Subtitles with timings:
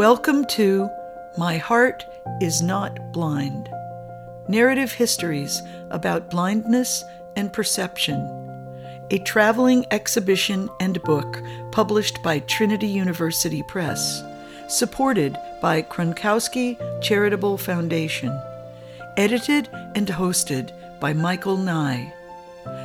[0.00, 0.88] Welcome to
[1.36, 2.06] My Heart
[2.40, 3.68] is Not Blind
[4.48, 7.04] Narrative Histories about Blindness
[7.36, 8.16] and Perception,
[9.10, 14.22] a traveling exhibition and book published by Trinity University Press,
[14.68, 18.34] supported by Kronkosky Charitable Foundation,
[19.18, 22.10] edited and hosted by Michael Nye.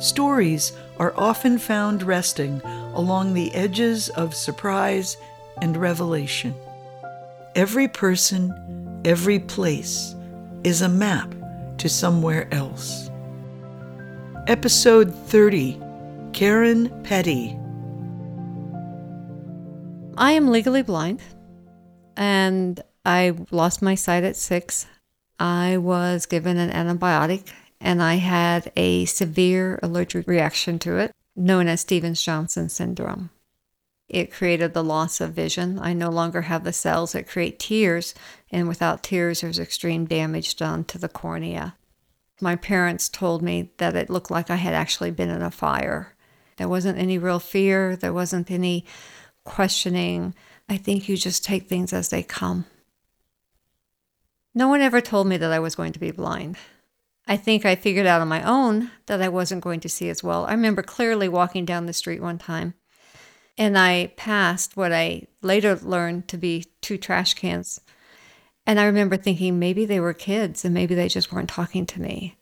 [0.00, 2.60] Stories are often found resting
[2.94, 5.16] along the edges of surprise
[5.62, 6.52] and revelation.
[7.56, 10.14] Every person, every place
[10.62, 11.34] is a map
[11.78, 13.08] to somewhere else.
[14.46, 15.80] Episode 30
[16.34, 17.56] Karen Petty.
[20.18, 21.22] I am legally blind
[22.14, 24.84] and I lost my sight at six.
[25.40, 27.48] I was given an antibiotic
[27.80, 33.30] and I had a severe allergic reaction to it, known as Stevens Johnson syndrome.
[34.08, 35.78] It created the loss of vision.
[35.80, 38.14] I no longer have the cells that create tears,
[38.52, 41.74] and without tears, there's extreme damage done to the cornea.
[42.40, 46.14] My parents told me that it looked like I had actually been in a fire.
[46.56, 48.84] There wasn't any real fear, there wasn't any
[49.44, 50.34] questioning.
[50.68, 52.66] I think you just take things as they come.
[54.54, 56.56] No one ever told me that I was going to be blind.
[57.26, 60.22] I think I figured out on my own that I wasn't going to see as
[60.22, 60.46] well.
[60.46, 62.74] I remember clearly walking down the street one time
[63.58, 67.80] and I passed what I later learned to be two trash cans.
[68.66, 72.00] And I remember thinking maybe they were kids and maybe they just weren't talking to
[72.00, 72.36] me.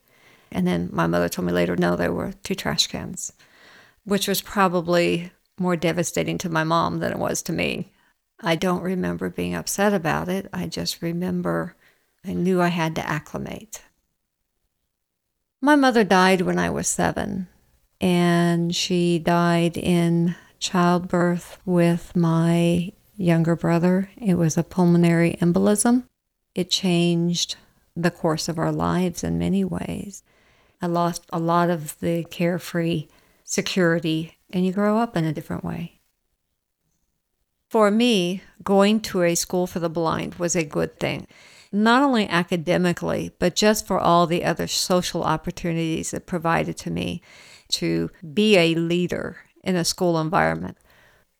[0.51, 3.31] And then my mother told me later, no, they were two trash cans,
[4.03, 7.91] which was probably more devastating to my mom than it was to me.
[8.41, 10.49] I don't remember being upset about it.
[10.51, 11.75] I just remember
[12.25, 13.81] I knew I had to acclimate.
[15.61, 17.47] My mother died when I was seven,
[18.01, 24.09] and she died in childbirth with my younger brother.
[24.17, 26.03] It was a pulmonary embolism.
[26.53, 27.55] It changed
[27.95, 30.23] the course of our lives in many ways.
[30.81, 33.07] I lost a lot of the carefree
[33.43, 35.99] security, and you grow up in a different way.
[37.69, 41.27] For me, going to a school for the blind was a good thing,
[41.71, 47.21] not only academically, but just for all the other social opportunities it provided to me
[47.69, 50.77] to be a leader in a school environment.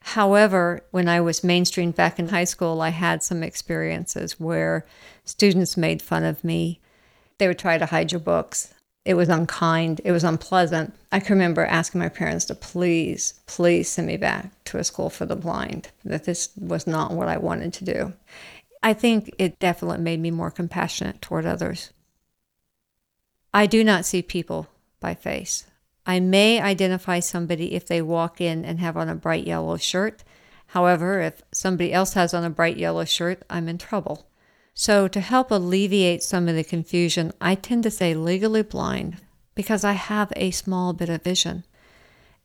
[0.02, 4.86] However, when I was mainstreamed back in high school, I had some experiences where
[5.24, 6.80] students made fun of me.
[7.38, 8.74] They would try to hide your books.
[9.04, 10.02] It was unkind.
[10.04, 10.94] It was unpleasant.
[11.12, 15.10] I can remember asking my parents to please, please send me back to a school
[15.10, 18.14] for the blind, that this was not what I wanted to do.
[18.84, 21.92] I think it definitely made me more compassionate toward others.
[23.54, 24.68] I do not see people
[25.00, 25.66] by face.
[26.06, 30.24] I may identify somebody if they walk in and have on a bright yellow shirt.
[30.68, 34.28] However, if somebody else has on a bright yellow shirt, I'm in trouble.
[34.74, 39.18] So, to help alleviate some of the confusion, I tend to say legally blind
[39.56, 41.64] because I have a small bit of vision.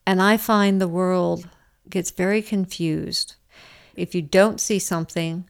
[0.06, 1.48] And I find the world
[1.88, 3.34] gets very confused.
[3.96, 5.48] If you don't see something,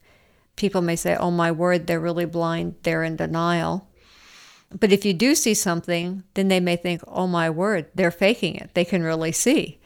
[0.57, 3.90] people may say, oh my word, they're really blind, they're in denial.
[4.79, 8.55] But if you do see something, then they may think, oh my word, they're faking
[8.55, 8.71] it.
[8.75, 9.81] They can really see.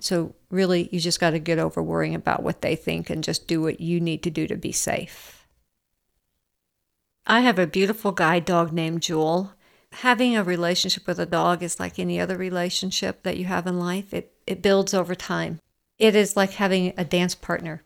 [0.00, 3.48] So, really, you just got to get over worrying about what they think and just
[3.48, 5.46] do what you need to do to be safe.
[7.26, 9.52] I have a beautiful guide dog named Jewel.
[9.92, 13.80] Having a relationship with a dog is like any other relationship that you have in
[13.80, 15.58] life, it, it builds over time.
[15.98, 17.82] It is like having a dance partner.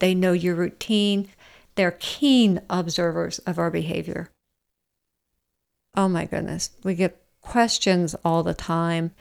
[0.00, 1.28] They know your routine,
[1.76, 4.28] they're keen observers of our behavior.
[5.96, 6.70] Oh my goodness.
[6.82, 9.12] We get questions all the time.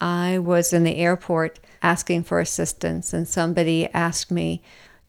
[0.00, 4.62] I was in the airport asking for assistance, and somebody asked me,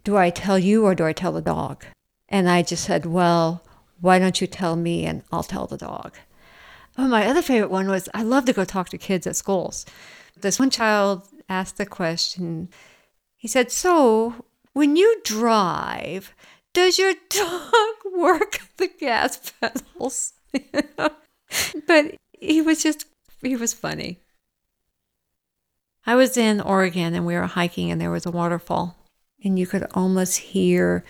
[0.04, 1.86] Do I tell you or do I tell the dog?
[2.30, 3.64] And I just said, Well,
[4.00, 6.18] why don't you tell me and I'll tell the dog?
[6.98, 9.86] Oh, my other favorite one was I love to go talk to kids at schools.
[10.40, 12.70] This one child asked the question.
[13.38, 16.34] He said, So, when you drive,
[16.74, 20.34] does your dog work the gas pedals?
[21.88, 23.06] but he was just,
[23.42, 24.20] he was funny.
[26.06, 28.98] I was in Oregon and we were hiking and there was a waterfall,
[29.44, 31.04] and you could almost hear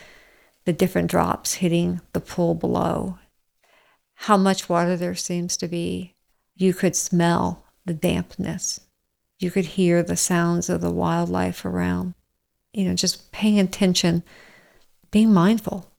[0.66, 3.18] the different drops hitting the pool below.
[4.14, 6.16] How much water there seems to be.
[6.56, 8.82] You could smell the dampness.
[9.40, 12.14] You could hear the sounds of the wildlife around.
[12.74, 14.24] You know, just paying attention,
[15.10, 15.91] being mindful.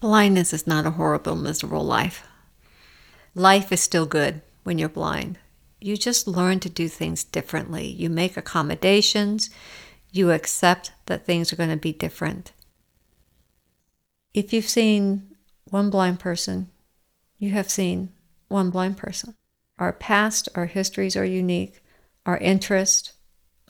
[0.00, 2.26] Blindness is not a horrible, miserable life.
[3.34, 5.38] Life is still good when you're blind.
[5.78, 7.86] You just learn to do things differently.
[7.86, 9.50] You make accommodations.
[10.10, 12.52] You accept that things are going to be different.
[14.32, 16.70] If you've seen one blind person,
[17.38, 18.12] you have seen
[18.48, 19.34] one blind person.
[19.78, 21.82] Our past, our histories are unique.
[22.24, 23.12] Our interests,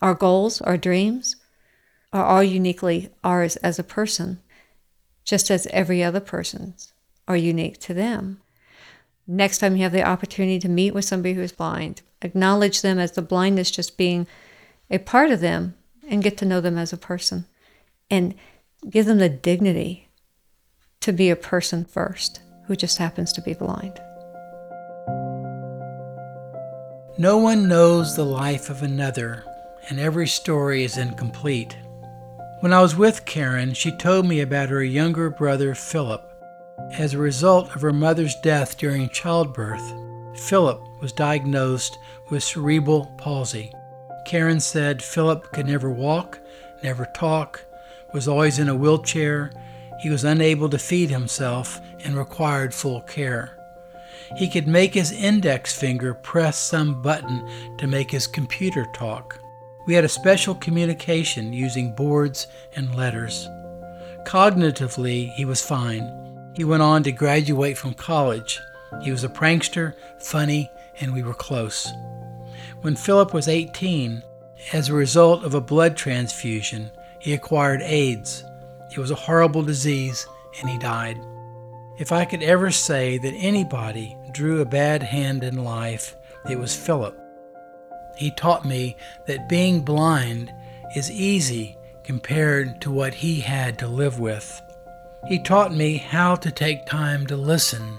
[0.00, 1.36] our goals, our dreams
[2.12, 4.40] are all uniquely ours as a person,
[5.30, 6.92] just as every other person's
[7.28, 8.40] are unique to them.
[9.28, 12.98] Next time you have the opportunity to meet with somebody who is blind, acknowledge them
[12.98, 14.26] as the blindness just being
[14.90, 15.76] a part of them
[16.08, 17.44] and get to know them as a person
[18.10, 18.34] and
[18.90, 20.08] give them the dignity
[20.98, 24.00] to be a person first who just happens to be blind.
[27.18, 29.44] No one knows the life of another,
[29.88, 31.76] and every story is incomplete.
[32.60, 36.30] When I was with Karen, she told me about her younger brother, Philip.
[36.92, 39.94] As a result of her mother's death during childbirth,
[40.36, 41.96] Philip was diagnosed
[42.28, 43.72] with cerebral palsy.
[44.26, 46.38] Karen said Philip could never walk,
[46.82, 47.64] never talk,
[48.12, 49.50] was always in a wheelchair,
[50.00, 53.56] he was unable to feed himself, and required full care.
[54.36, 57.48] He could make his index finger press some button
[57.78, 59.40] to make his computer talk.
[59.86, 62.46] We had a special communication using boards
[62.76, 63.48] and letters.
[64.26, 66.52] Cognitively, he was fine.
[66.54, 68.60] He went on to graduate from college.
[69.02, 71.90] He was a prankster, funny, and we were close.
[72.82, 74.22] When Philip was 18,
[74.72, 78.44] as a result of a blood transfusion, he acquired AIDS.
[78.90, 80.26] It was a horrible disease,
[80.60, 81.18] and he died.
[81.98, 86.14] If I could ever say that anybody drew a bad hand in life,
[86.48, 87.18] it was Philip.
[88.16, 88.96] He taught me
[89.26, 90.52] that being blind
[90.96, 94.60] is easy compared to what he had to live with.
[95.28, 97.98] He taught me how to take time to listen,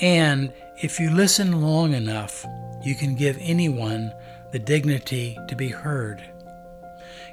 [0.00, 0.52] and
[0.82, 2.44] if you listen long enough,
[2.82, 4.12] you can give anyone
[4.52, 6.22] the dignity to be heard.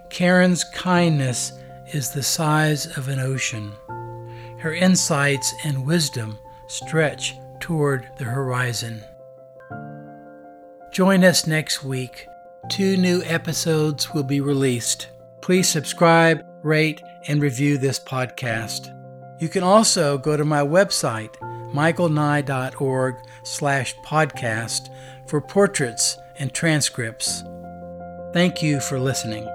[0.10, 1.54] Karen's kindness
[1.94, 3.72] is the size of an ocean.
[4.60, 6.38] Her insights and wisdom
[6.68, 9.04] stretch toward the horizon.
[10.94, 12.28] Join us next week.
[12.70, 15.08] Two new episodes will be released.
[15.42, 18.94] Please subscribe, rate, and review this podcast.
[19.42, 21.34] You can also go to my website,
[21.74, 24.90] michaelnye.org slash podcast
[25.28, 27.44] for portraits and transcripts.
[28.32, 29.48] Thank you for listening.